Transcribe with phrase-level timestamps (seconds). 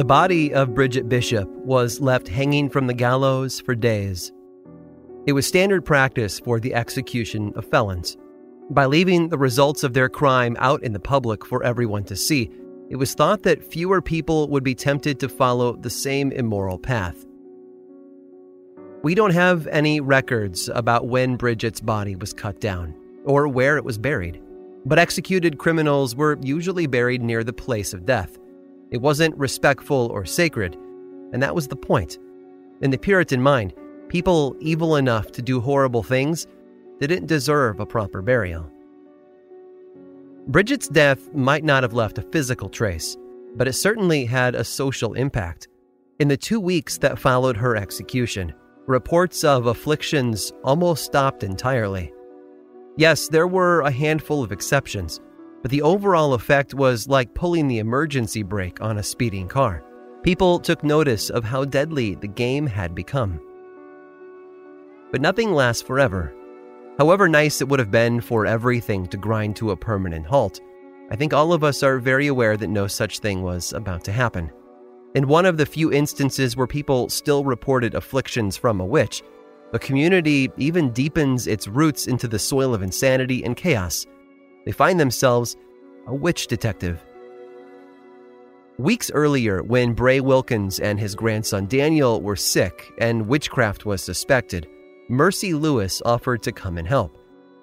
[0.00, 4.32] The body of Bridget Bishop was left hanging from the gallows for days.
[5.26, 8.16] It was standard practice for the execution of felons.
[8.70, 12.50] By leaving the results of their crime out in the public for everyone to see,
[12.88, 17.26] it was thought that fewer people would be tempted to follow the same immoral path.
[19.02, 22.94] We don't have any records about when Bridget's body was cut down
[23.26, 24.40] or where it was buried,
[24.86, 28.39] but executed criminals were usually buried near the place of death.
[28.90, 30.76] It wasn't respectful or sacred,
[31.32, 32.18] and that was the point.
[32.80, 33.72] In the Puritan mind,
[34.08, 36.46] people evil enough to do horrible things
[36.98, 38.70] didn't deserve a proper burial.
[40.48, 43.16] Bridget's death might not have left a physical trace,
[43.54, 45.68] but it certainly had a social impact.
[46.18, 48.52] In the two weeks that followed her execution,
[48.86, 52.12] reports of afflictions almost stopped entirely.
[52.96, 55.20] Yes, there were a handful of exceptions,
[55.62, 59.84] but the overall effect was like pulling the emergency brake on a speeding car.
[60.22, 63.40] People took notice of how deadly the game had become.
[65.10, 66.34] But nothing lasts forever.
[66.98, 70.60] However nice it would have been for everything to grind to a permanent halt,
[71.10, 74.12] I think all of us are very aware that no such thing was about to
[74.12, 74.50] happen.
[75.14, 79.22] In one of the few instances where people still reported afflictions from a witch,
[79.72, 84.06] a community even deepens its roots into the soil of insanity and chaos
[84.64, 85.56] they find themselves
[86.06, 87.02] a witch detective.
[88.78, 94.66] Weeks earlier, when Bray Wilkins and his grandson Daniel were sick and witchcraft was suspected,
[95.10, 97.18] Mercy Lewis offered to come and help.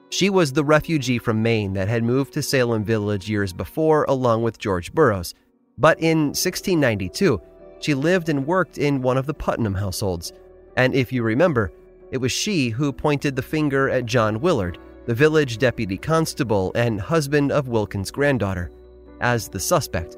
[0.09, 4.43] She was the refugee from Maine that had moved to Salem Village years before, along
[4.43, 5.33] with George Burroughs.
[5.77, 7.41] But in 1692,
[7.79, 10.33] she lived and worked in one of the Putnam households.
[10.75, 11.71] And if you remember,
[12.11, 16.99] it was she who pointed the finger at John Willard, the village deputy constable and
[16.99, 18.69] husband of Wilkins' granddaughter,
[19.21, 20.17] as the suspect.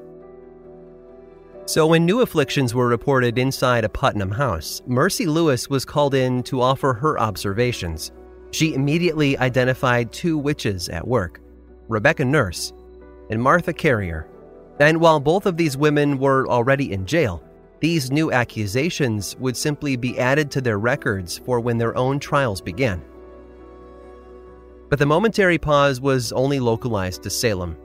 [1.66, 6.42] So, when new afflictions were reported inside a Putnam house, Mercy Lewis was called in
[6.44, 8.12] to offer her observations.
[8.50, 11.40] She immediately identified two witches at work
[11.88, 12.74] Rebecca Nurse
[13.30, 14.28] and Martha Carrier.
[14.80, 17.44] And while both of these women were already in jail,
[17.80, 22.62] these new accusations would simply be added to their records for when their own trials
[22.62, 23.04] began.
[24.90, 27.78] But the momentary pause was only localized to Salem.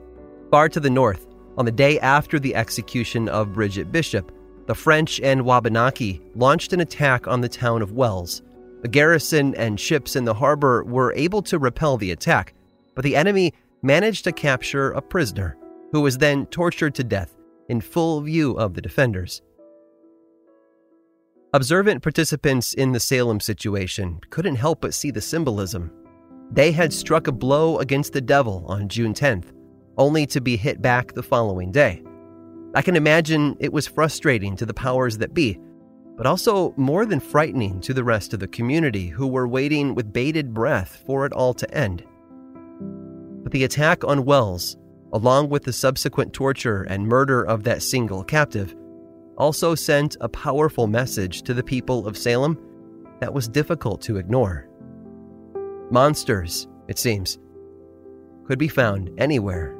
[0.49, 4.31] Far to the north, on the day after the execution of Bridget Bishop,
[4.65, 8.41] the French and Wabanaki launched an attack on the town of Wells.
[8.81, 12.55] The garrison and ships in the harbor were able to repel the attack,
[12.95, 13.53] but the enemy
[13.83, 15.55] managed to capture a prisoner,
[15.91, 17.35] who was then tortured to death
[17.69, 19.43] in full view of the defenders.
[21.53, 25.91] Observant participants in the Salem situation couldn't help but see the symbolism
[26.51, 29.51] they had struck a blow against the devil on June 10th,
[29.97, 32.03] only to be hit back the following day.
[32.73, 35.59] I can imagine it was frustrating to the powers that be,
[36.17, 40.13] but also more than frightening to the rest of the community who were waiting with
[40.13, 42.03] bated breath for it all to end.
[43.43, 44.77] But the attack on Wells,
[45.13, 48.75] along with the subsequent torture and murder of that single captive,
[49.37, 52.57] also sent a powerful message to the people of Salem
[53.19, 54.67] that was difficult to ignore.
[55.91, 57.37] Monsters, it seems,
[58.47, 59.77] could be found anywhere.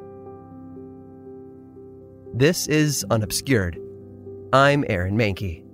[2.32, 3.80] This is Unobscured.
[4.52, 5.65] I'm Aaron Mahnke.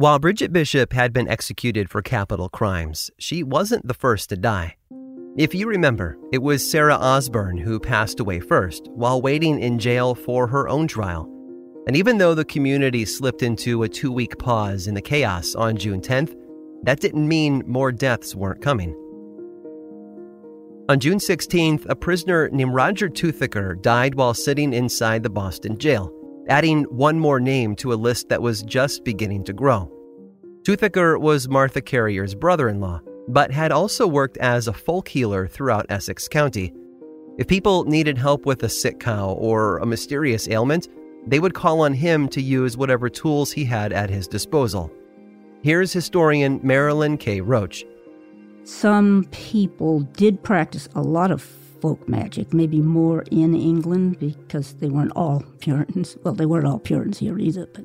[0.00, 4.76] While Bridget Bishop had been executed for capital crimes, she wasn't the first to die.
[5.36, 10.14] If you remember, it was Sarah Osborne who passed away first while waiting in jail
[10.14, 11.28] for her own trial.
[11.86, 15.76] And even though the community slipped into a two week pause in the chaos on
[15.76, 16.34] June 10th,
[16.84, 18.94] that didn't mean more deaths weren't coming.
[20.88, 26.10] On June 16th, a prisoner named Roger Toothaker died while sitting inside the Boston jail
[26.50, 29.90] adding one more name to a list that was just beginning to grow.
[30.62, 35.46] Toothaker was Martha Carrier's brother in law, but had also worked as a folk healer
[35.46, 36.74] throughout Essex County.
[37.38, 40.88] If people needed help with a sick cow or a mysterious ailment,
[41.26, 44.92] they would call on him to use whatever tools he had at his disposal.
[45.62, 47.40] Here's historian Marilyn K.
[47.40, 47.84] Roach.
[48.64, 51.40] Some people did practice a lot of
[51.80, 56.16] folk magic, maybe more in England because they weren't all Puritans.
[56.22, 57.84] Well, they weren't all Puritans here either, but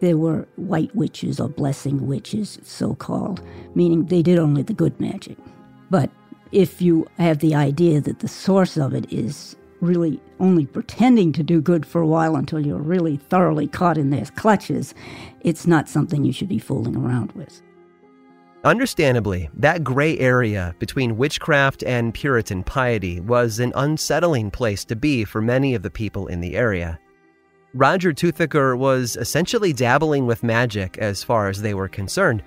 [0.00, 3.42] there were white witches or blessing witches, so called,
[3.74, 5.38] meaning they did only the good magic.
[5.90, 6.10] But
[6.52, 11.42] if you have the idea that the source of it is really only pretending to
[11.42, 14.94] do good for a while until you're really thoroughly caught in their clutches,
[15.40, 17.62] it's not something you should be fooling around with.
[18.64, 25.22] Understandably, that gray area between witchcraft and Puritan piety was an unsettling place to be
[25.24, 26.98] for many of the people in the area.
[27.74, 32.42] Roger Toothaker was essentially dabbling with magic as far as they were concerned,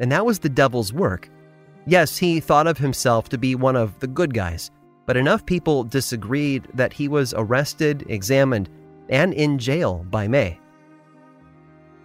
[0.00, 1.30] and that was the devil's work.
[1.86, 4.72] Yes, he thought of himself to be one of the good guys,
[5.06, 8.68] but enough people disagreed that he was arrested, examined,
[9.08, 10.58] and in jail by May.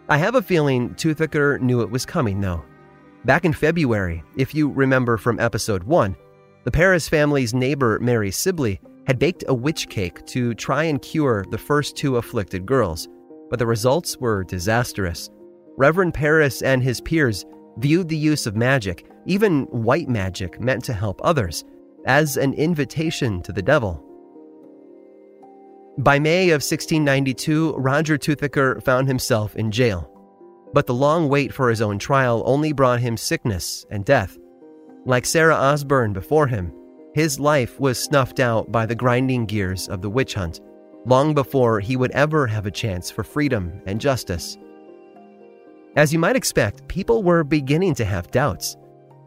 [0.08, 2.64] I have a feeling Toothaker knew it was coming, though.
[3.26, 6.16] Back in February, if you remember from episode 1,
[6.64, 11.44] the Parris family's neighbor, Mary Sibley, had baked a witch cake to try and cure
[11.50, 13.08] the first two afflicted girls,
[13.50, 15.32] but the results were disastrous.
[15.76, 17.46] Reverend Parris and his peers
[17.78, 21.64] viewed the use of magic, even white magic meant to help others,
[22.06, 24.04] as an invitation to the devil.
[25.98, 30.15] By May of 1692, Roger Toothaker found himself in jail.
[30.74, 34.38] But the long wait for his own trial only brought him sickness and death.
[35.06, 36.74] Like Sarah Osborne before him,
[37.14, 40.60] his life was snuffed out by the grinding gears of the witch hunt,
[41.06, 44.58] long before he would ever have a chance for freedom and justice.
[45.96, 48.76] As you might expect, people were beginning to have doubts.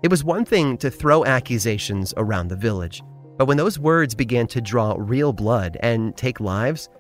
[0.03, 3.03] It was one thing to throw accusations around the village,
[3.39, 6.91] but when those words began to draw real blood and take lives,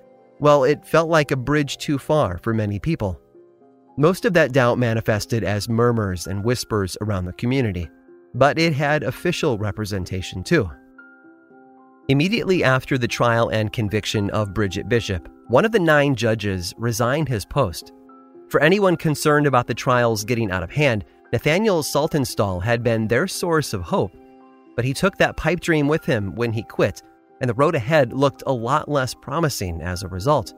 [0.41, 3.21] well, it felt like a bridge too far for many people.
[3.99, 7.91] Most of that doubt manifested as murmurs and whispers around the community,
[8.33, 10.71] but it had official representation too.
[12.07, 17.29] Immediately after the trial and conviction of Bridget Bishop, one of the nine judges resigned
[17.29, 17.93] his post.
[18.51, 23.27] For anyone concerned about the trials getting out of hand, Nathaniel Saltonstall had been their
[23.27, 24.13] source of hope.
[24.77, 27.03] But he took that pipe dream with him when he quit,
[27.41, 30.55] and the road ahead looked a lot less promising as a result.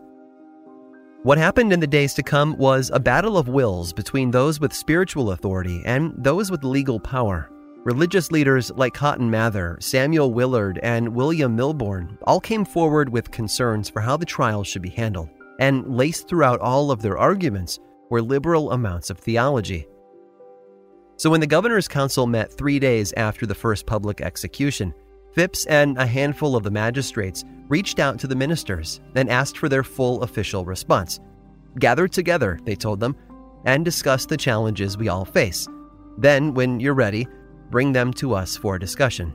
[1.22, 4.72] What happened in the days to come was a battle of wills between those with
[4.72, 7.50] spiritual authority and those with legal power.
[7.84, 13.90] Religious leaders like Cotton Mather, Samuel Willard, and William Milborne all came forward with concerns
[13.90, 18.22] for how the trial should be handled, and laced throughout all of their arguments were
[18.22, 19.86] liberal amounts of theology.
[21.18, 24.94] So when the Governor's Council met three days after the first public execution,
[25.32, 29.68] Phips and a handful of the magistrates reached out to the ministers and asked for
[29.68, 31.20] their full official response.
[31.78, 33.16] Gather together, they told them,
[33.64, 35.68] and discuss the challenges we all face.
[36.18, 37.28] Then, when you're ready,
[37.70, 39.32] bring them to us for discussion.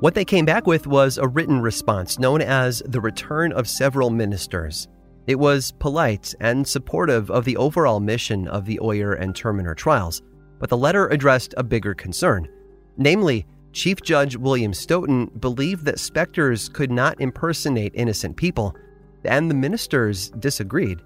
[0.00, 4.08] What they came back with was a written response known as the Return of Several
[4.08, 4.88] Ministers.
[5.26, 10.22] It was polite and supportive of the overall mission of the Oyer and Terminer trials,
[10.58, 12.48] but the letter addressed a bigger concern,
[12.96, 18.74] namely, Chief Judge William Stoughton believed that specters could not impersonate innocent people,
[19.24, 21.00] and the ministers disagreed.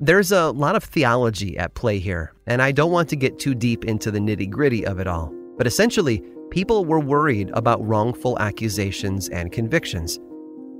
[0.00, 3.54] There's a lot of theology at play here, and I don't want to get too
[3.54, 5.32] deep into the nitty gritty of it all.
[5.56, 10.18] But essentially, people were worried about wrongful accusations and convictions.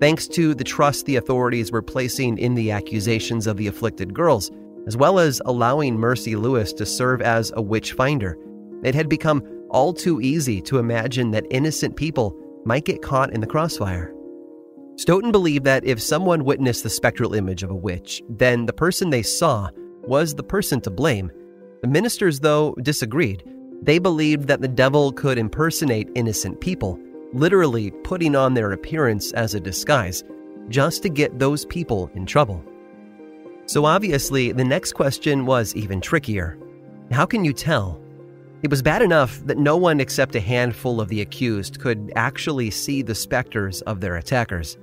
[0.01, 4.51] Thanks to the trust the authorities were placing in the accusations of the afflicted girls,
[4.89, 8.37] as well as allowing Mercy Lewis to serve as a witch finder,
[8.83, 13.41] it had become all too easy to imagine that innocent people might get caught in
[13.41, 14.15] the crossfire.
[14.97, 19.11] Stoughton believed that if someone witnessed the spectral image of a witch, then the person
[19.11, 19.71] they saw
[20.03, 21.33] was the person to blame.
[21.81, 23.43] The ministers, though, disagreed.
[23.83, 27.01] They believed that the devil could impersonate innocent people,
[27.33, 30.23] literally putting on their appearance as a disguise,
[30.69, 32.63] just to get those people in trouble.
[33.67, 36.59] So obviously, the next question was even trickier.
[37.11, 38.02] How can you tell?
[38.63, 42.71] It was bad enough that no one except a handful of the accused could actually
[42.71, 44.79] see the specters of their attackers.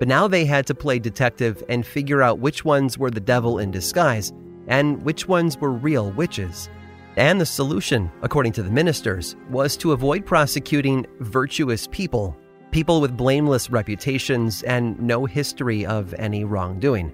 [0.00, 3.60] But now they had to play detective and figure out which ones were the devil
[3.60, 4.32] in disguise
[4.66, 6.68] and which ones were real witches.
[7.16, 12.36] And the solution, according to the ministers, was to avoid prosecuting virtuous people,
[12.72, 17.12] people with blameless reputations and no history of any wrongdoing.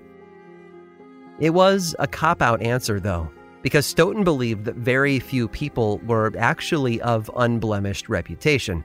[1.40, 3.30] It was a cop out answer, though,
[3.62, 8.84] because Stoughton believed that very few people were actually of unblemished reputation.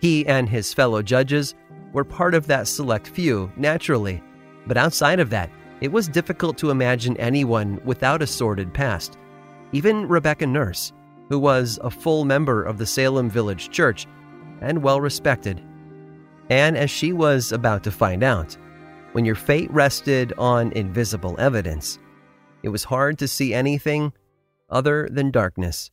[0.00, 1.54] He and his fellow judges
[1.92, 4.22] were part of that select few, naturally.
[4.66, 9.16] But outside of that, it was difficult to imagine anyone without a sordid past.
[9.72, 10.92] Even Rebecca Nurse,
[11.28, 14.06] who was a full member of the Salem Village Church
[14.60, 15.62] and well respected.
[16.50, 18.56] And as she was about to find out,
[19.12, 21.98] when your fate rested on invisible evidence,
[22.62, 24.12] it was hard to see anything
[24.68, 25.90] other than darkness.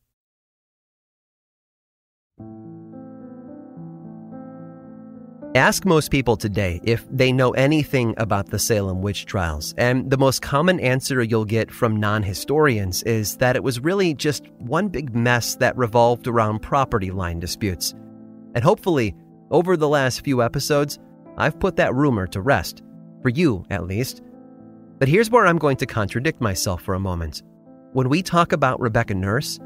[5.54, 10.18] Ask most people today if they know anything about the Salem witch trials, and the
[10.18, 14.88] most common answer you'll get from non historians is that it was really just one
[14.88, 17.94] big mess that revolved around property line disputes.
[18.54, 19.16] And hopefully,
[19.50, 20.98] over the last few episodes,
[21.38, 22.82] I've put that rumor to rest,
[23.22, 24.22] for you at least.
[24.98, 27.42] But here's where I'm going to contradict myself for a moment.
[27.92, 29.58] When we talk about Rebecca Nurse,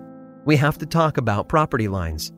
[0.45, 2.33] we have to talk about property lines.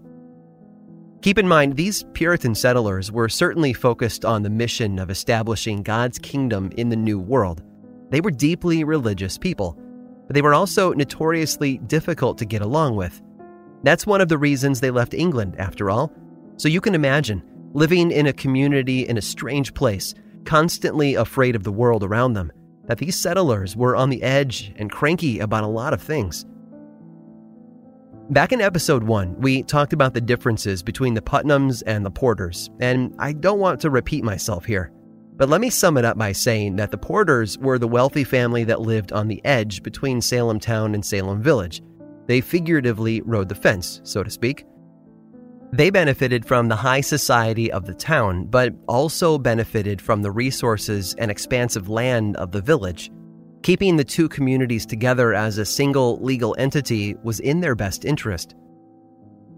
[1.23, 6.19] Keep in mind, these Puritan settlers were certainly focused on the mission of establishing God's
[6.19, 7.63] kingdom in the New World.
[8.11, 9.77] They were deeply religious people,
[10.27, 13.23] but they were also notoriously difficult to get along with.
[13.83, 16.13] That's one of the reasons they left England, after all.
[16.59, 21.65] So you can imagine living in a community in a strange place, constantly afraid of
[21.65, 22.53] the world around them,
[22.87, 26.45] that these settlers were on the edge and cranky about a lot of things.
[28.31, 32.71] Back in episode 1, we talked about the differences between the Putnams and the Porters,
[32.81, 34.91] and I don't want to repeat myself here.
[35.37, 38.65] But let me sum it up by saying that the Porters were the wealthy family
[38.65, 41.83] that lived on the edge between Salem town and Salem village.
[42.27, 44.65] They figuratively rode the fence, so to speak.
[45.73, 51.15] They benefited from the high society of the town, but also benefited from the resources
[51.19, 53.11] and expansive land of the village.
[53.63, 58.55] Keeping the two communities together as a single legal entity was in their best interest.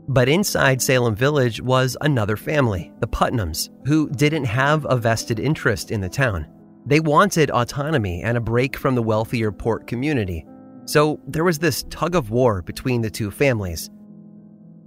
[0.08, 5.90] But inside Salem Village was another family, the Putnams, who didn't have a vested interest
[5.90, 6.46] in the town.
[6.86, 10.46] They wanted autonomy and a break from the wealthier port community.
[10.84, 13.90] So there was this tug of war between the two families.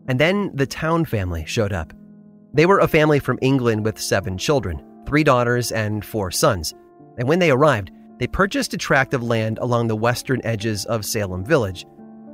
[0.09, 1.93] And then the Towne family showed up.
[2.53, 6.73] They were a family from England with seven children, three daughters and four sons.
[7.19, 11.05] And when they arrived, they purchased a tract of land along the western edges of
[11.05, 11.85] Salem Village.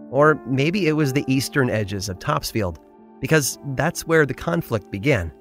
[0.10, 2.80] Or maybe it was the eastern edges of Topsfield,
[3.20, 5.34] because that's where the conflict began.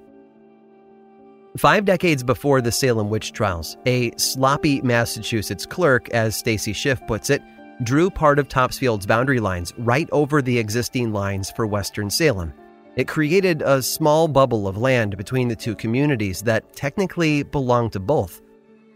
[1.57, 7.31] Five decades before the Salem witch trials, a sloppy Massachusetts clerk, as Stacy Schiff puts
[7.31, 7.43] it,
[7.83, 12.53] drew part of Topsfield's boundary lines right over the existing lines for Western Salem.
[12.97, 18.01] It created a small bubble of land between the two communities that technically belonged to
[18.01, 18.41] both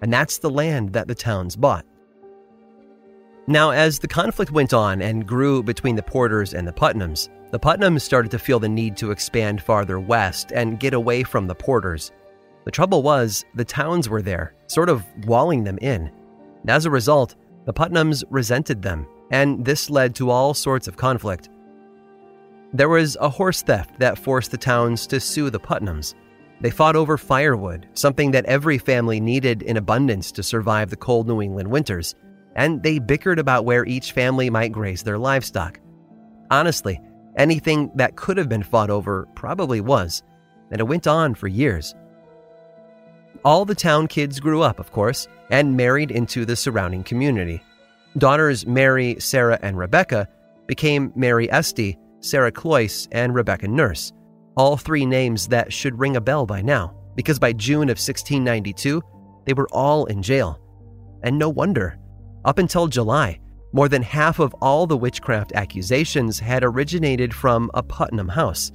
[0.01, 1.85] and that's the land that the Townes bought.
[3.47, 7.59] Now, as the conflict went on and grew between the Porters and the Putnams, the
[7.59, 11.55] Putnams started to feel the need to expand farther west and get away from the
[11.55, 12.13] Porters.
[12.65, 16.13] The trouble was, the Townes were there, sort of walling them in.
[16.61, 17.37] And as a result,
[17.69, 21.51] the Putnams resented them, and this led to all sorts of conflict.
[22.73, 26.15] There was a horse theft that forced the Townes to sue the Putnams.
[26.63, 31.29] They fought over firewood, something that every family needed in abundance to survive the cold
[31.29, 32.15] New England winters,
[32.57, 35.79] and they bickered about where each family might graze their livestock.
[36.51, 36.99] Honestly,
[37.37, 40.23] anything that could have been fought over probably was,
[40.71, 41.95] and it went on for years.
[43.45, 47.63] All the Towne kids grew up, of course, and married into the surrounding community.
[48.17, 50.29] Daughters Mary, Sarah, and Rebecca
[50.67, 54.13] became Mary Esty, Sarah Cloyce, and Rebecca Nurse,
[54.57, 59.01] all three names that should ring a bell by now, because by June of 1692,
[59.47, 60.61] they were all in jail.
[61.23, 61.99] And no wonder.
[62.45, 63.39] Up until July,
[63.73, 68.73] more than half of all the witchcraft accusations had originated from a Putnam house.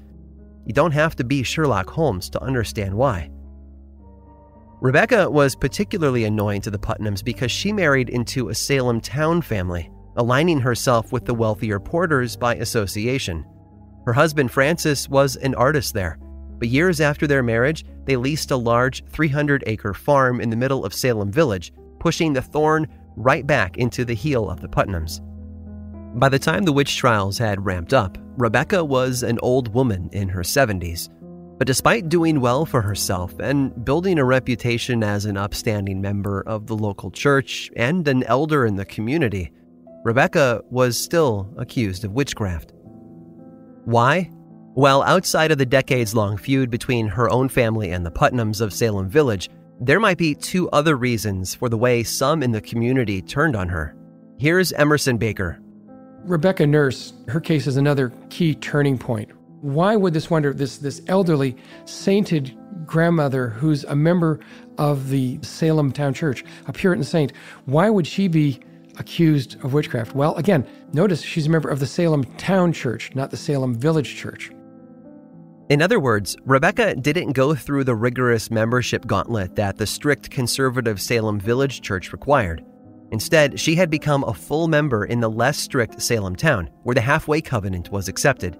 [0.65, 3.29] You don't have to be Sherlock Holmes to understand why.
[4.83, 9.89] Rebecca was particularly annoying to the Putnams because she married into a Salem town family,
[10.17, 13.45] aligning herself with the wealthier Porters by association.
[14.05, 16.19] Her husband Francis was an artist there,
[16.59, 20.83] but years after their marriage, they leased a large 300 acre farm in the middle
[20.83, 21.71] of Salem Village,
[22.01, 22.85] pushing the thorn
[23.15, 25.21] right back into the heel of the Putnams.
[26.19, 30.27] By the time the witch trials had ramped up, Rebecca was an old woman in
[30.27, 31.07] her 70s.
[31.57, 36.67] But despite doing well for herself and building a reputation as an upstanding member of
[36.67, 39.51] the local church and an elder in the community,
[40.03, 42.73] Rebecca was still accused of witchcraft.
[43.85, 44.29] Why?
[44.75, 48.73] Well, outside of the decades long feud between her own family and the Putnams of
[48.73, 53.21] Salem Village, there might be two other reasons for the way some in the community
[53.21, 53.95] turned on her.
[54.39, 55.59] Here's Emerson Baker.
[56.23, 59.29] Rebecca Nurse, her case is another key turning point.
[59.63, 61.55] Why would this wonder, this, this elderly,
[61.85, 62.53] sainted
[62.85, 64.41] grandmother who's a member
[64.77, 67.31] of the Salem Town Church, a Puritan saint,
[67.63, 68.59] why would she be
[68.97, 70.15] accused of witchcraft?
[70.15, 74.17] Well, again, notice she's a member of the Salem Town Church, not the Salem Village
[74.17, 74.51] Church.
[75.69, 80.99] In other words, Rebecca didn't go through the rigorous membership gauntlet that the strict conservative
[80.99, 82.65] Salem Village Church required.
[83.13, 86.99] Instead, she had become a full member in the less strict Salem town, where the
[86.99, 88.59] halfway covenant was accepted.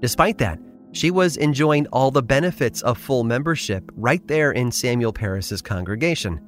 [0.00, 0.58] Despite that,
[0.92, 6.40] she was enjoying all the benefits of full membership right there in Samuel Parris's congregation.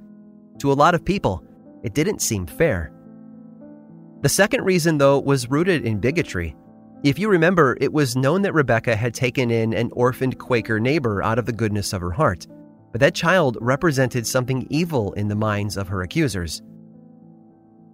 [0.58, 1.44] To a lot of people,
[1.82, 2.92] it didn't seem fair.
[4.22, 6.56] The second reason, though, was rooted in bigotry.
[7.02, 11.22] If you remember, it was known that Rebecca had taken in an orphaned Quaker neighbor
[11.22, 12.46] out of the goodness of her heart,
[12.92, 16.62] but that child represented something evil in the minds of her accusers.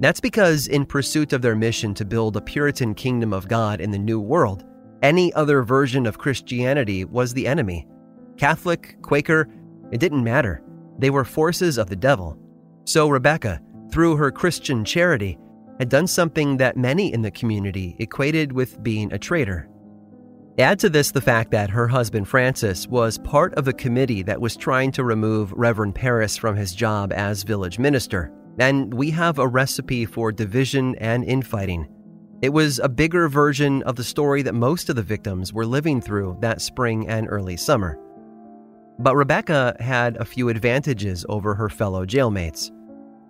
[0.01, 3.91] That's because, in pursuit of their mission to build a Puritan kingdom of God in
[3.91, 4.65] the New World,
[5.03, 7.87] any other version of Christianity was the enemy.
[8.37, 9.49] Catholic, Quaker,
[9.93, 10.63] it didn't matter.
[10.99, 12.39] They were forces of the devil.
[12.85, 15.39] So Rebecca, through her Christian charity,
[15.79, 19.69] had done something that many in the community equated with being a traitor.
[20.59, 24.41] Add to this the fact that her husband Francis was part of the committee that
[24.41, 29.39] was trying to remove Reverend Parris from his job as village minister, and we have
[29.39, 31.87] a recipe for division and infighting.
[32.41, 36.01] It was a bigger version of the story that most of the victims were living
[36.01, 37.99] through that spring and early summer.
[39.01, 42.71] But Rebecca had a few advantages over her fellow jailmates.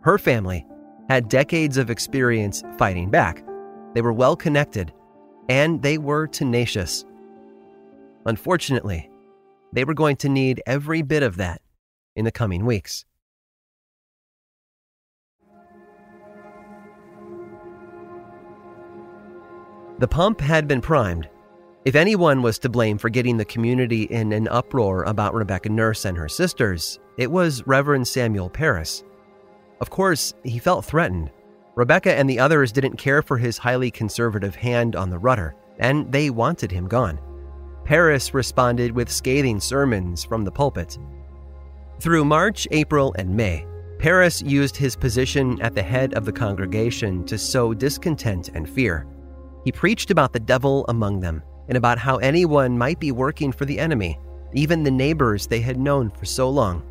[0.02, 0.66] Her family
[1.08, 3.42] had decades of experience fighting back.
[3.94, 4.92] They were well connected,
[5.48, 7.06] and they were tenacious.
[8.26, 9.08] Unfortunately,
[9.72, 11.62] they were going to need every bit of that
[12.14, 13.06] in the coming weeks.
[19.98, 21.28] The pump had been primed.
[21.84, 26.04] If anyone was to blame for getting the community in an uproar about Rebecca Nurse
[26.04, 29.02] and her sisters, it was Reverend Samuel Parris.
[29.80, 31.32] Of course, he felt threatened.
[31.74, 36.12] Rebecca and the others didn't care for his highly conservative hand on the rudder, and
[36.12, 37.18] they wanted him gone.
[37.84, 40.96] Parris responded with scathing sermons from the pulpit.
[41.98, 43.66] Through March, April, and May,
[43.98, 49.04] Parris used his position at the head of the congregation to sow discontent and fear.
[49.64, 53.64] He preached about the devil among them and about how anyone might be working for
[53.64, 54.18] the enemy,
[54.52, 56.82] even the neighbors they had known for so long.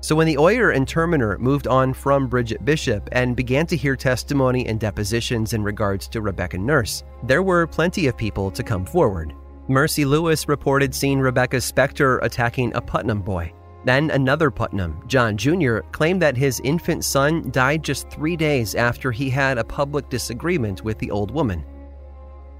[0.00, 3.96] So when the Oyer and Terminer moved on from Bridget Bishop and began to hear
[3.96, 8.84] testimony and depositions in regards to Rebecca Nurse, there were plenty of people to come
[8.84, 9.32] forward.
[9.68, 13.52] Mercy Lewis reported seeing Rebecca's specter attacking a Putnam boy.
[13.86, 19.12] Then another Putnam, John Jr., claimed that his infant son died just three days after
[19.12, 21.64] he had a public disagreement with the old woman.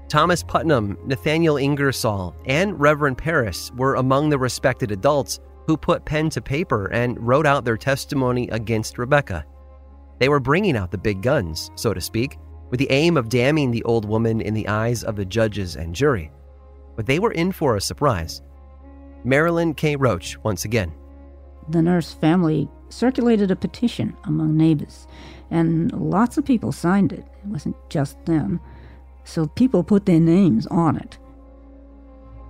[0.07, 6.29] Thomas Putnam, Nathaniel Ingersoll, and Reverend Parris were among the respected adults who put pen
[6.29, 9.43] to paper and wrote out their testimony against Rebecca.
[10.19, 12.37] They were bringing out the big guns, so to speak,
[12.69, 15.93] with the aim of damning the old woman in the eyes of the judges and
[15.93, 16.31] jury.
[16.95, 18.41] But they were in for a surprise.
[19.25, 19.97] Marilyn K.
[19.97, 20.93] Roach, once again.
[21.69, 25.07] The nurse family circulated a petition among neighbors,
[25.51, 27.25] and lots of people signed it.
[27.43, 28.59] It wasn't just them.
[29.23, 31.17] So people put their names on it.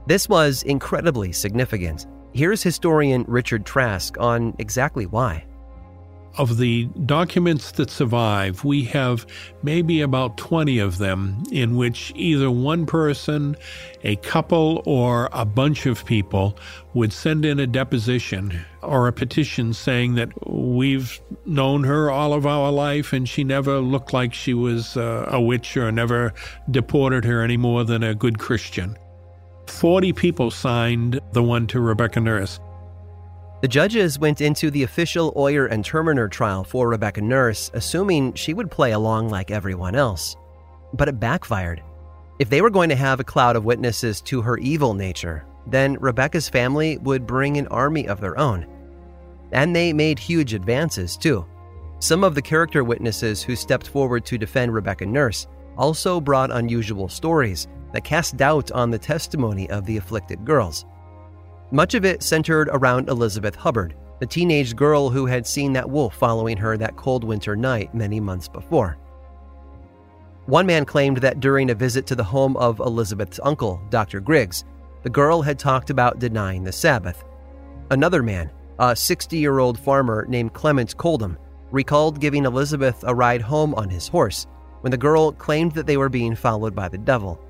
[0.05, 2.05] This was incredibly significant
[2.37, 5.45] Here's historian Richard Trask on exactly why.
[6.37, 9.25] Of the documents that survive, we have
[9.63, 13.55] maybe about 20 of them in which either one person,
[14.03, 16.57] a couple, or a bunch of people
[16.93, 22.45] would send in a deposition or a petition saying that we've known her all of
[22.45, 26.33] our life and she never looked like she was uh, a witch or never
[26.71, 28.97] deported her any more than a good Christian.
[29.67, 32.59] 40 people signed the one to Rebecca Nurse.
[33.59, 38.53] The judges went into the official Oyer and Terminer trial for Rebecca Nurse, assuming she
[38.53, 40.35] would play along like everyone else.
[40.93, 41.81] But it backfired.
[42.37, 45.97] If they were going to have a cloud of witnesses to her evil nature, then
[45.99, 48.67] Rebecca's family would bring an army of their own.
[49.51, 51.43] And they made huge advances, too.
[51.97, 57.09] Some of the character witnesses who stepped forward to defend Rebecca Nurse also brought unusual
[57.09, 60.85] stories that cast doubt on the testimony of the afflicted girls.
[61.71, 66.15] Much of it centered around Elizabeth Hubbard, the teenage girl who had seen that wolf
[66.15, 68.97] following her that cold winter night many months before.
[70.45, 74.21] One man claimed that during a visit to the home of Elizabeth's uncle, Dr.
[74.21, 74.63] Griggs,
[75.03, 77.25] the girl had talked about denying the Sabbath.
[77.91, 78.49] Another man,
[78.79, 81.37] a 60 year old farmer named Clement Coldham,
[81.71, 84.47] recalled giving Elizabeth a ride home on his horse
[84.81, 87.41] when the girl claimed that they were being followed by the devil.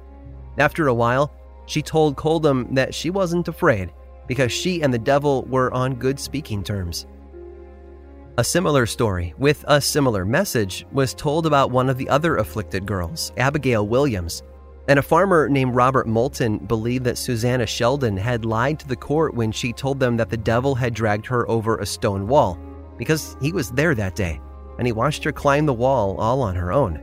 [0.57, 1.31] After a while,
[1.67, 3.91] she told Coldham that she wasn't afraid
[4.27, 7.07] because she and the devil were on good speaking terms.
[8.37, 12.85] A similar story, with a similar message, was told about one of the other afflicted
[12.85, 14.43] girls, Abigail Williams.
[14.87, 19.33] And a farmer named Robert Moulton believed that Susanna Sheldon had lied to the court
[19.33, 22.59] when she told them that the devil had dragged her over a stone wall
[22.97, 24.39] because he was there that day
[24.77, 27.01] and he watched her climb the wall all on her own.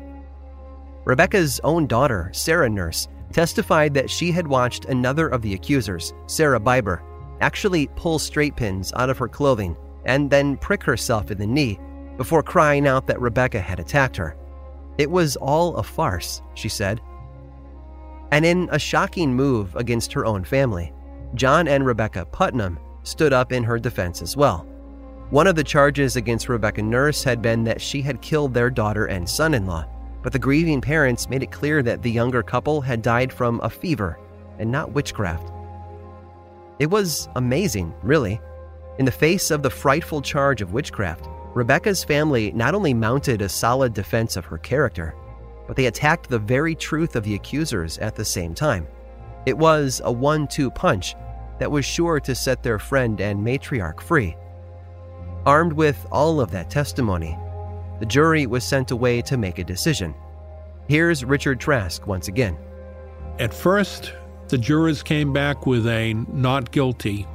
[1.04, 6.60] Rebecca's own daughter, Sarah Nurse, testified that she had watched another of the accusers, Sarah
[6.60, 7.02] Bibber,
[7.44, 9.76] actually pull straight pins out of her clothing
[10.06, 11.78] and then prick herself in the knee
[12.16, 14.34] before crying out that Rebecca had attacked her.
[14.96, 17.02] It was all a farce, she said.
[18.32, 20.92] And in a shocking move against her own family,
[21.34, 24.66] John and Rebecca Putnam stood up in her defense as well.
[25.28, 29.06] One of the charges against Rebecca Nurse had been that she had killed their daughter
[29.06, 29.84] and son in law,
[30.22, 33.68] but the grieving parents made it clear that the younger couple had died from a
[33.68, 34.18] fever
[34.58, 35.53] and not witchcraft.
[36.78, 38.40] It was amazing, really.
[38.98, 43.48] In the face of the frightful charge of witchcraft, Rebecca's family not only mounted a
[43.48, 45.14] solid defense of her character,
[45.66, 48.86] but they attacked the very truth of the accusers at the same time.
[49.46, 51.14] It was a one two punch
[51.58, 54.36] that was sure to set their friend and matriarch free.
[55.46, 57.38] Armed with all of that testimony,
[58.00, 60.14] the jury was sent away to make a decision.
[60.88, 62.58] Here's Richard Trask once again.
[63.38, 64.12] At first,
[64.48, 67.26] the jurors came back with a not guilty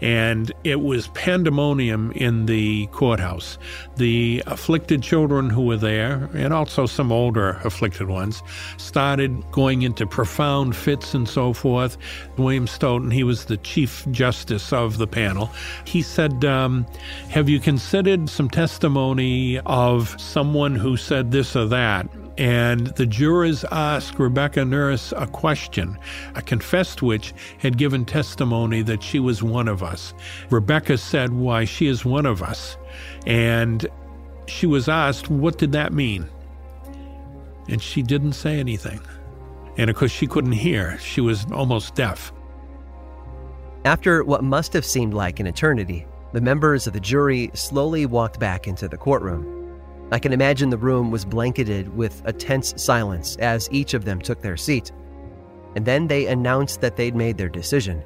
[0.00, 3.58] and it was pandemonium in the courthouse.
[3.96, 8.42] The afflicted children who were there, and also some older afflicted ones,
[8.76, 11.96] started going into profound fits and so forth.
[12.36, 15.50] William Stoughton, he was the chief justice of the panel,
[15.84, 16.86] he said, um,
[17.28, 22.08] Have you considered some testimony of someone who said this or that?
[22.40, 25.98] And the jurors asked Rebecca Nurse a question,
[26.34, 30.14] a confessed witch had given testimony that she was one of us.
[30.48, 32.78] Rebecca said, Why, she is one of us.
[33.26, 33.86] And
[34.46, 36.30] she was asked, What did that mean?
[37.68, 39.02] And she didn't say anything.
[39.76, 42.32] And of course, she couldn't hear, she was almost deaf.
[43.84, 48.40] After what must have seemed like an eternity, the members of the jury slowly walked
[48.40, 49.59] back into the courtroom.
[50.12, 54.20] I can imagine the room was blanketed with a tense silence as each of them
[54.20, 54.90] took their seat.
[55.76, 58.02] And then they announced that they'd made their decision.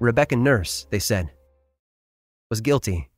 [0.00, 1.30] Rebecca Nurse, they said,
[2.50, 3.08] was guilty.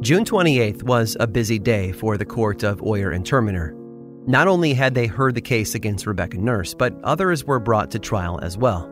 [0.00, 3.74] June 28th was a busy day for the court of Oyer and Terminer.
[4.26, 7.98] Not only had they heard the case against Rebecca Nurse, but others were brought to
[7.98, 8.90] trial as well.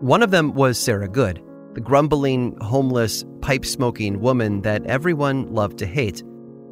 [0.00, 1.42] One of them was Sarah Good,
[1.78, 6.24] the grumbling, homeless, pipe smoking woman that everyone loved to hate.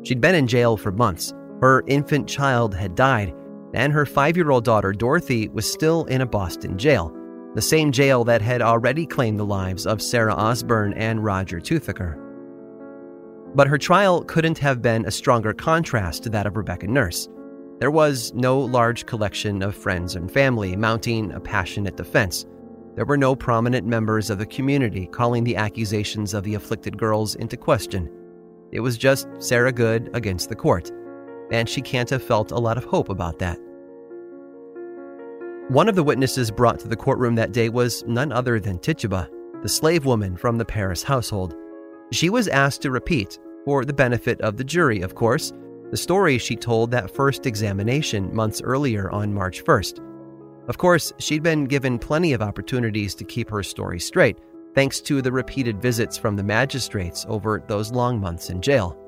[0.02, 1.32] She'd been in jail for months.
[1.60, 3.32] Her infant child had died,
[3.72, 7.14] and her five year old daughter, Dorothy, was still in a Boston jail,
[7.54, 12.20] the same jail that had already claimed the lives of Sarah Osborne and Roger Toothaker.
[13.54, 17.28] But her trial couldn't have been a stronger contrast to that of Rebecca Nurse.
[17.78, 22.44] There was no large collection of friends and family mounting a passionate defense.
[22.96, 27.34] There were no prominent members of the community calling the accusations of the afflicted girls
[27.34, 28.10] into question.
[28.72, 30.90] It was just Sarah Good against the court,
[31.52, 33.58] and she can't have felt a lot of hope about that.
[35.68, 39.28] One of the witnesses brought to the courtroom that day was none other than Tituba,
[39.62, 41.54] the slave woman from the Parris household.
[42.12, 45.52] She was asked to repeat, for the benefit of the jury, of course,
[45.90, 50.00] the story she told that first examination months earlier on March 1st.
[50.68, 54.38] Of course, she'd been given plenty of opportunities to keep her story straight,
[54.74, 58.98] thanks to the repeated visits from the magistrates over those long months in jail.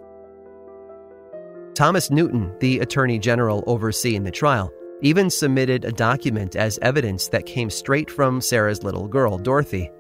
[1.75, 7.47] Thomas Newton, the Attorney General overseeing the trial, even submitted a document as evidence that
[7.47, 9.91] came straight from Sarah's little girl, Dorothy.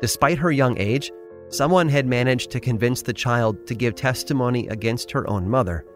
[0.00, 1.10] Despite her young age,
[1.48, 5.86] someone had managed to convince the child to give testimony against her own mother.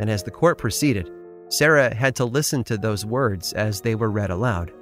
[0.00, 1.10] And as the court proceeded,
[1.48, 4.72] Sarah had to listen to those words as they were read aloud.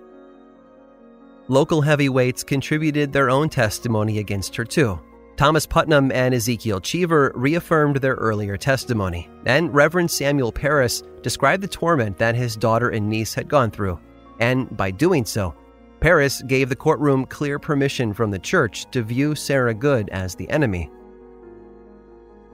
[1.48, 4.98] Local heavyweights contributed their own testimony against her, too.
[5.36, 11.68] Thomas Putnam and Ezekiel Cheever reaffirmed their earlier testimony, and Reverend Samuel Parris described the
[11.68, 13.98] torment that his daughter and niece had gone through.
[14.38, 15.54] And by doing so,
[16.00, 20.48] Parris gave the courtroom clear permission from the church to view Sarah Good as the
[20.50, 20.90] enemy.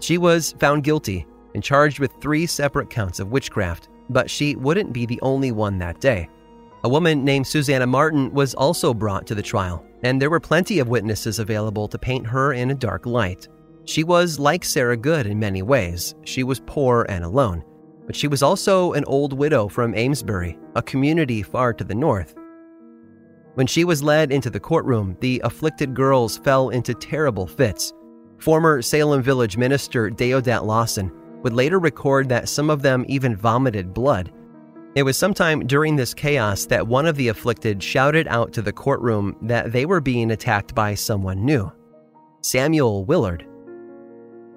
[0.00, 4.92] She was found guilty and charged with three separate counts of witchcraft, but she wouldn't
[4.92, 6.28] be the only one that day.
[6.82, 10.78] A woman named Susanna Martin was also brought to the trial, and there were plenty
[10.78, 13.48] of witnesses available to paint her in a dark light.
[13.84, 16.14] She was like Sarah Good in many ways.
[16.24, 17.64] She was poor and alone,
[18.06, 22.34] but she was also an old widow from Amesbury, a community far to the north.
[23.54, 27.92] When she was led into the courtroom, the afflicted girls fell into terrible fits.
[28.38, 33.92] Former Salem Village minister Deodat Lawson would later record that some of them even vomited
[33.94, 34.32] blood
[34.96, 38.72] it was sometime during this chaos that one of the afflicted shouted out to the
[38.72, 41.70] courtroom that they were being attacked by someone new
[42.42, 43.46] Samuel Willard.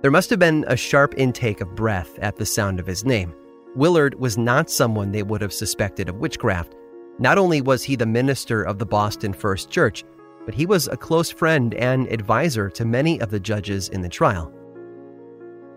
[0.01, 3.35] There must have been a sharp intake of breath at the sound of his name.
[3.75, 6.73] Willard was not someone they would have suspected of witchcraft.
[7.19, 10.03] Not only was he the minister of the Boston First Church,
[10.45, 14.09] but he was a close friend and advisor to many of the judges in the
[14.09, 14.51] trial.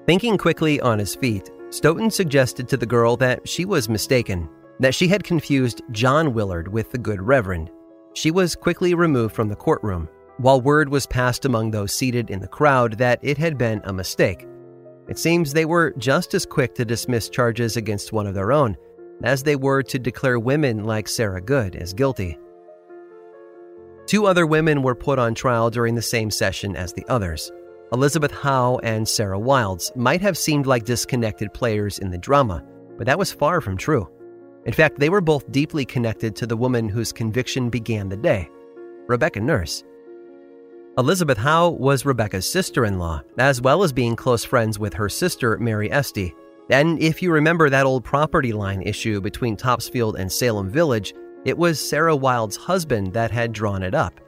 [0.07, 4.95] Thinking quickly on his feet, Stoughton suggested to the girl that she was mistaken, that
[4.95, 7.73] she had confused John Willard with the good Reverend.
[8.15, 12.39] She was quickly removed from the courtroom, while word was passed among those seated in
[12.39, 14.47] the crowd that it had been a mistake.
[15.09, 18.77] It seems they were just as quick to dismiss charges against one of their own
[19.25, 22.39] as they were to declare women like Sarah Good as guilty.
[24.07, 27.51] Two other women were put on trial during the same session as the others.
[27.93, 32.65] Elizabeth Howe and Sarah Wilds might have seemed like disconnected players in the drama,
[32.99, 34.09] but that was far from true.
[34.65, 38.51] In fact, they were both deeply connected to the woman whose conviction began the day
[39.07, 39.85] Rebecca Nurse.
[40.99, 45.09] Elizabeth Howe was Rebecca's sister in law, as well as being close friends with her
[45.09, 46.35] sister, Mary Esty.
[46.71, 51.57] And if you remember that old property line issue between Topsfield and Salem Village, it
[51.57, 54.21] was Sarah Wild's husband that had drawn it up.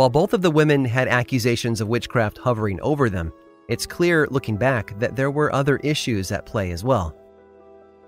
[0.00, 3.34] While both of the women had accusations of witchcraft hovering over them,
[3.68, 7.14] it's clear looking back that there were other issues at play as well.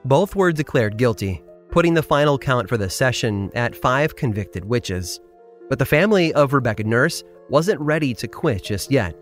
[0.06, 5.20] Both were declared guilty, putting the final count for the session at five convicted witches.
[5.68, 9.14] But the family of Rebecca Nurse wasn't ready to quit just yet.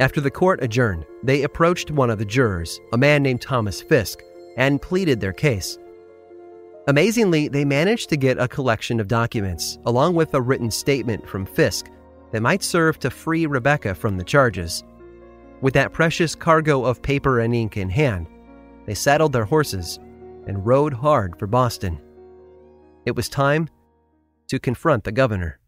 [0.00, 4.24] After the court adjourned, they approached one of the jurors, a man named Thomas Fisk,
[4.56, 5.78] and pleaded their case.
[6.88, 11.46] Amazingly, they managed to get a collection of documents, along with a written statement from
[11.46, 11.88] Fisk,
[12.30, 14.84] that might serve to free Rebecca from the charges.
[15.60, 18.26] With that precious cargo of paper and ink in hand,
[18.86, 19.98] they saddled their horses
[20.46, 22.00] and rode hard for Boston.
[23.04, 23.68] It was time
[24.48, 25.58] to confront the governor.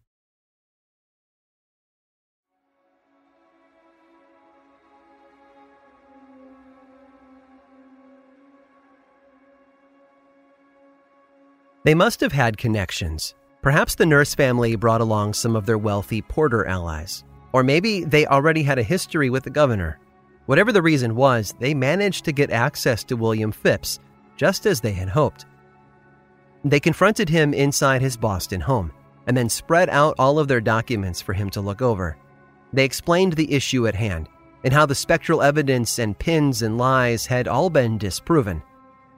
[11.83, 16.21] They must have had connections Perhaps the nurse family brought along some of their wealthy
[16.21, 17.23] Porter allies.
[17.53, 19.99] Or maybe they already had a history with the governor.
[20.47, 23.99] Whatever the reason was, they managed to get access to William Phips,
[24.35, 25.45] just as they had hoped.
[26.65, 28.91] They confronted him inside his Boston home
[29.27, 32.17] and then spread out all of their documents for him to look over.
[32.73, 34.27] They explained the issue at hand
[34.63, 38.63] and how the spectral evidence and pins and lies had all been disproven.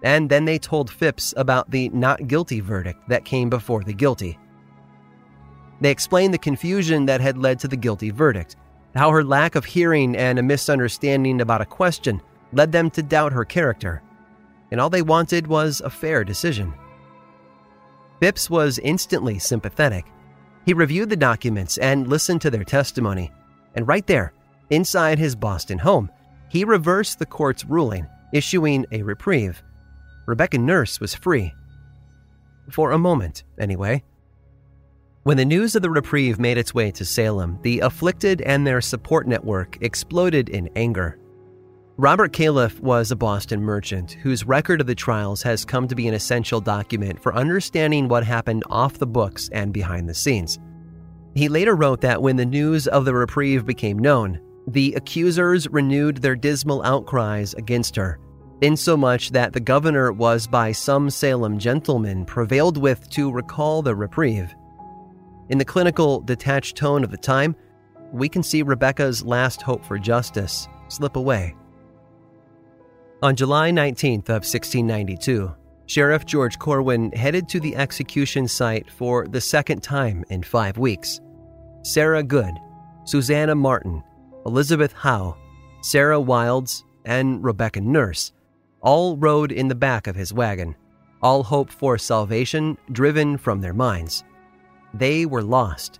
[0.03, 4.37] And then they told Phips about the not guilty verdict that came before the guilty.
[5.79, 8.57] They explained the confusion that had led to the guilty verdict,
[8.95, 13.33] how her lack of hearing and a misunderstanding about a question led them to doubt
[13.33, 14.01] her character,
[14.71, 16.73] and all they wanted was a fair decision.
[18.19, 20.05] Phips was instantly sympathetic.
[20.65, 23.31] He reviewed the documents and listened to their testimony,
[23.75, 24.33] and right there,
[24.69, 26.09] inside his Boston home,
[26.49, 29.61] he reversed the court's ruling, issuing a reprieve.
[30.25, 31.53] Rebecca Nurse was free.
[32.69, 34.03] For a moment, anyway.
[35.23, 38.81] When the news of the reprieve made its way to Salem, the afflicted and their
[38.81, 41.17] support network exploded in anger.
[41.97, 46.07] Robert Calef was a Boston merchant whose record of the trials has come to be
[46.07, 50.57] an essential document for understanding what happened off the books and behind the scenes.
[51.35, 56.17] He later wrote that when the news of the reprieve became known, the accusers renewed
[56.17, 58.19] their dismal outcries against her,
[58.63, 64.55] insomuch that the governor was by some Salem gentlemen prevailed with to recall the reprieve.
[65.49, 67.57] In the clinical, detached tone of the time,
[68.13, 71.55] we can see Rebecca's last hope for justice slip away.
[73.21, 75.53] On July 19th of 1692,
[75.85, 81.19] Sheriff George Corwin headed to the execution site for the second time in five weeks.
[81.81, 82.53] Sarah Good,
[83.03, 84.01] Susanna Martin,
[84.45, 85.35] Elizabeth Howe,
[85.81, 88.31] Sarah Wilds, and Rebecca Nurse
[88.83, 90.75] all rode in the back of his wagon,
[91.21, 94.23] all hope for salvation driven from their minds.
[94.93, 95.99] They were lost,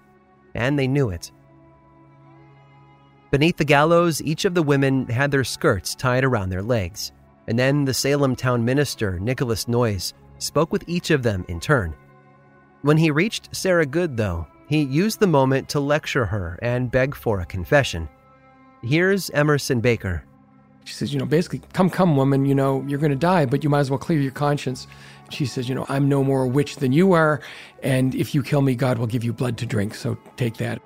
[0.54, 1.32] and they knew it.
[3.32, 7.12] Beneath the gallows, each of the women had their skirts tied around their legs,
[7.48, 11.96] and then the Salem town minister, Nicholas Noyes, spoke with each of them in turn.
[12.84, 17.15] When he reached Sarah Good, though, he used the moment to lecture her and beg
[17.15, 18.10] for a confession.
[18.84, 20.26] Here's Emerson Baker.
[20.86, 23.63] She says, you know, basically, come, come, woman, you know, you're going to die, but
[23.63, 24.88] you might as well clear your conscience.
[25.30, 27.41] She says, you know, I'm no more a witch than you are,
[27.82, 30.82] and if you kill me, God will give you blood to drink, so take that.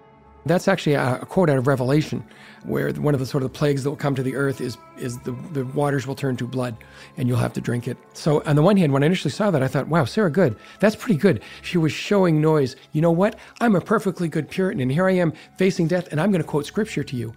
[0.46, 2.24] That's actually a, quote out of Revelation,
[2.64, 4.78] where one of the sort of the plagues that will come to the earth is
[4.98, 6.78] is the, the waters will turn to blood,
[7.18, 7.98] and you'll have to drink it.
[8.14, 10.56] So on the one hand, when I initially saw that, I thought, wow, Sarah Good,
[10.80, 11.44] that's pretty good.
[11.62, 12.76] She was showing Noyes.
[12.94, 13.38] You know what?
[13.60, 16.48] I'm a perfectly good Puritan, and here I am facing death, and I'm going to
[16.48, 17.34] quote scripture to you.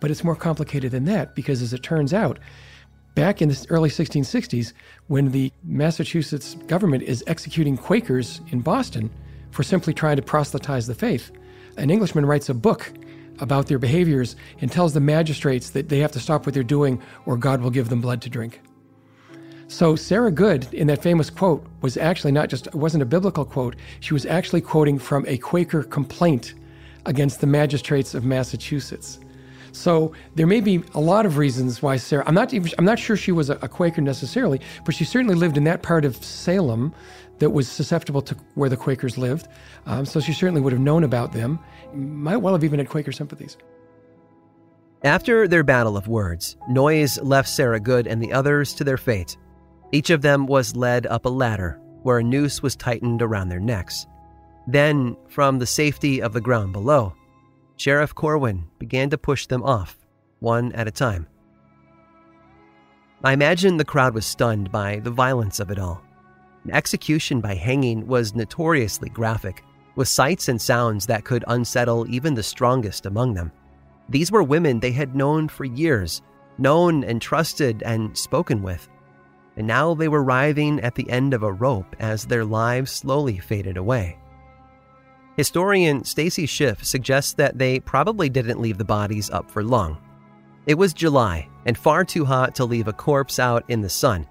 [0.00, 2.38] But it's more complicated than that because, as it turns out,
[3.14, 4.72] back in the early 1660s,
[5.06, 9.10] when the Massachusetts government is executing Quakers in Boston
[9.50, 11.30] for simply trying to proselytize the faith,
[11.76, 12.92] an Englishman writes a book
[13.40, 17.00] about their behaviors and tells the magistrates that they have to stop what they're doing
[17.26, 18.60] or God will give them blood to drink.
[19.66, 23.76] So Sarah Good, in that famous quote, was actually not just, wasn't a biblical quote,
[24.00, 26.54] she was actually quoting from a Quaker complaint
[27.06, 29.18] against the magistrates of Massachusetts.
[29.74, 32.24] So there may be a lot of reasons why Sarah.
[32.26, 32.70] I'm not even.
[32.78, 36.04] I'm not sure she was a, Quaker necessarily, but she certainly lived in that part
[36.04, 36.94] of Salem
[37.40, 39.48] that was susceptible to where the Quakers lived.
[39.86, 41.58] Um, so she certainly would have known about them.
[41.92, 43.56] Might well have even had Quaker sympathies.
[45.02, 49.36] After their battle of words, Noyes left Sarah Good and the others to their fate.
[49.92, 53.60] Each of them was led up a ladder where a noose was tightened around their
[53.60, 54.06] necks.
[54.66, 57.12] Then, from the safety of the ground below,
[57.76, 59.98] Sheriff Corwin began to push them off,
[60.40, 61.26] one at a time.
[63.22, 66.02] I imagine the crowd was stunned by the violence of it all.
[66.72, 69.64] execution by hanging was notoriously graphic,
[69.96, 73.52] with sights and sounds that could unsettle even the strongest among them.
[74.08, 76.22] These were women they had known for years,
[76.58, 78.88] known and trusted and spoken with.
[79.56, 83.38] And now they were writhing at the end of a rope as their lives slowly
[83.38, 84.18] faded away.
[85.36, 89.98] Historian Stacy Schiff suggests that they probably didn't leave the bodies up for long.
[90.66, 94.26] It was July and far too hot to leave a corpse out in the sun.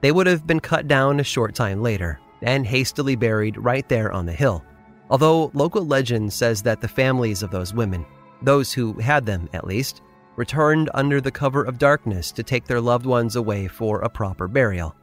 [0.00, 4.10] They would have been cut down a short time later and hastily buried right there
[4.10, 4.64] on the hill.
[5.08, 8.04] Although local legend says that the families of those women,
[8.42, 10.02] those who had them at least,
[10.36, 14.48] returned under the cover of darkness to take their loved ones away for a proper
[14.48, 14.96] burial.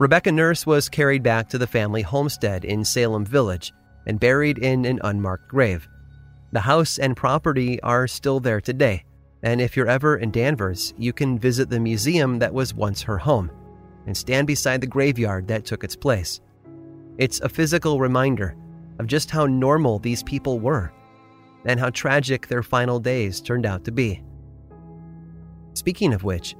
[0.00, 3.70] Rebecca Nurse was carried back to the family homestead in Salem Village
[4.06, 5.86] and buried in an unmarked grave.
[6.52, 9.04] The house and property are still there today,
[9.42, 13.18] and if you're ever in Danvers, you can visit the museum that was once her
[13.18, 13.50] home
[14.06, 16.40] and stand beside the graveyard that took its place.
[17.18, 18.56] It's a physical reminder
[19.00, 20.90] of just how normal these people were
[21.66, 24.22] and how tragic their final days turned out to be.
[25.74, 26.56] Speaking of which,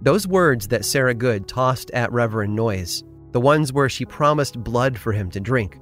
[0.00, 4.96] those words that Sarah Good tossed at Reverend Noyes, the ones where she promised blood
[4.96, 5.78] for him to drink,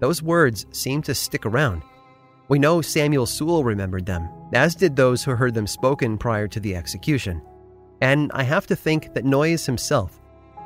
[0.00, 1.82] those words seem to stick around.
[2.48, 6.60] We know Samuel Sewall remembered them, as did those who heard them spoken prior to
[6.60, 7.42] the execution.
[8.00, 10.20] And I have to think that Noyes himself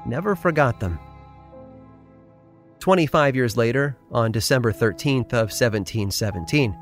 [0.06, 0.98] never forgot them.
[2.78, 6.76] 25 years later, on December 13th of 1717,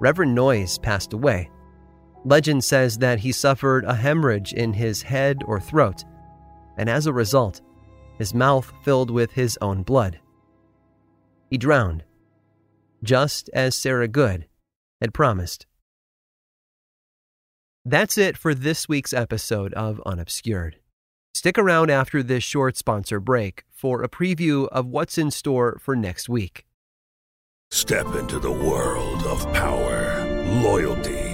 [0.00, 1.50] Reverend Noyes passed away
[2.24, 6.04] Legend says that he suffered a hemorrhage in his head or throat,
[6.78, 7.60] and as a result,
[8.18, 10.18] his mouth filled with his own blood.
[11.50, 12.04] He drowned,
[13.02, 14.46] just as Sarah Good
[15.00, 15.66] had promised.
[17.84, 20.76] That's it for this week's episode of Unobscured.
[21.34, 25.94] Stick around after this short sponsor break for a preview of what's in store for
[25.94, 26.64] next week.
[27.70, 30.24] Step into the world of power,
[30.62, 31.33] loyalty,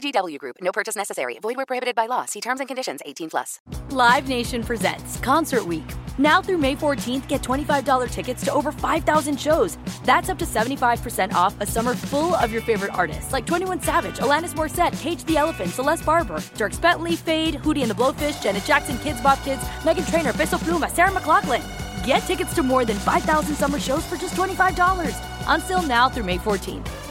[0.00, 0.56] VGW Group.
[0.60, 1.38] No purchase necessary.
[1.40, 2.24] Void where prohibited by law.
[2.26, 3.00] See terms and conditions.
[3.04, 3.60] 18 plus.
[3.90, 5.84] Live Nation presents Concert Week.
[6.18, 9.78] Now through May 14th, get $25 tickets to over 5,000 shows.
[10.04, 14.18] That's up to 75% off a summer full of your favorite artists like 21 Savage,
[14.18, 18.64] Alanis Morissette, Cage the Elephant, Celeste Barber, Dierks Bentley, Fade, Hootie and the Blowfish, Janet
[18.64, 21.62] Jackson, Kidz Bop Kids, Meghan Trainor, Peso Pluma, Sarah McLachlan.
[22.04, 25.14] Get tickets to more than 5,000 summer shows for just $25.
[25.48, 27.05] Until now through May 14th.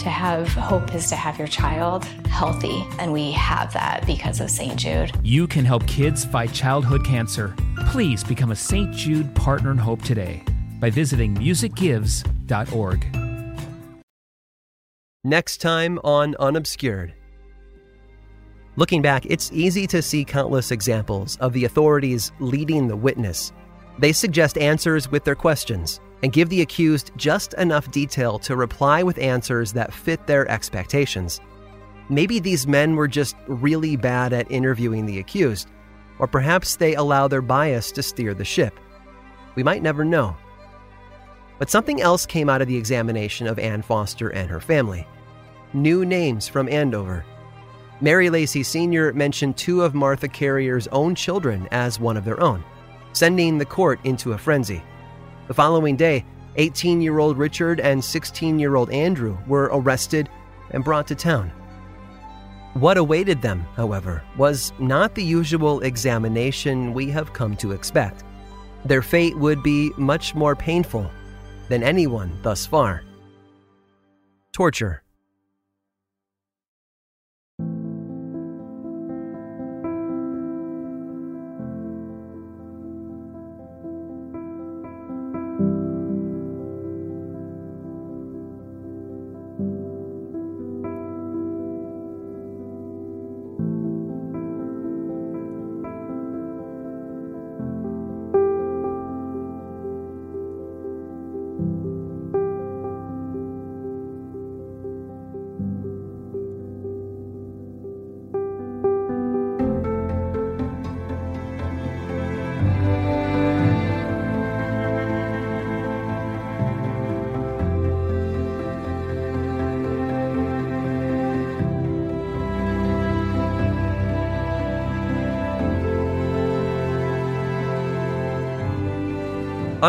[0.00, 4.50] To have hope is to have your child healthy, and we have that because of
[4.50, 4.74] St.
[4.74, 5.12] Jude.
[5.22, 7.54] You can help kids fight childhood cancer.
[7.88, 8.94] Please become a St.
[8.94, 10.42] Jude Partner in Hope today
[10.78, 13.06] by visiting musicgives.org.
[15.22, 17.12] Next time on Unobscured.
[18.76, 23.52] Looking back, it's easy to see countless examples of the authorities leading the witness.
[23.98, 29.02] They suggest answers with their questions and give the accused just enough detail to reply
[29.02, 31.40] with answers that fit their expectations.
[32.08, 35.70] Maybe these men were just really bad at interviewing the accused,
[36.18, 38.78] or perhaps they allow their bias to steer the ship.
[39.54, 40.36] We might never know.
[41.58, 45.06] But something else came out of the examination of Ann Foster and her family
[45.72, 47.24] new names from Andover.
[48.00, 49.12] Mary Lacey Sr.
[49.12, 52.64] mentioned two of Martha Carrier's own children as one of their own,
[53.12, 54.82] sending the court into a frenzy.
[55.50, 56.24] The following day,
[56.54, 60.28] 18 year old Richard and 16 year old Andrew were arrested
[60.70, 61.50] and brought to town.
[62.74, 68.22] What awaited them, however, was not the usual examination we have come to expect.
[68.84, 71.10] Their fate would be much more painful
[71.68, 73.02] than anyone thus far.
[74.52, 75.02] Torture.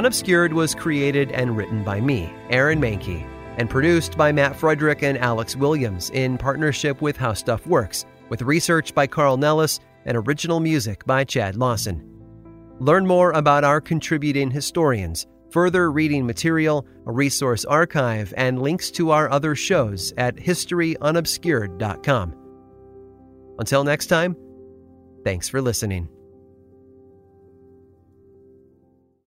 [0.01, 3.23] Unobscured was created and written by me, Aaron Mahnke,
[3.59, 8.41] and produced by Matt Frederick and Alex Williams in partnership with How Stuff Works, with
[8.41, 12.03] research by Carl Nellis and original music by Chad Lawson.
[12.79, 19.11] Learn more about our contributing historians, further reading material, a resource archive, and links to
[19.11, 22.35] our other shows at historyunobscured.com.
[23.59, 24.35] Until next time,
[25.23, 26.09] thanks for listening.